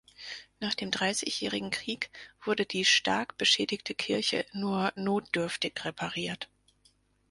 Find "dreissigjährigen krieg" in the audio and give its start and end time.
0.89-2.09